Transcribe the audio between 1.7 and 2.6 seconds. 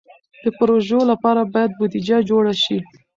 بودیجه جوړه